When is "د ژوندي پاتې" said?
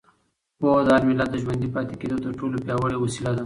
1.31-1.93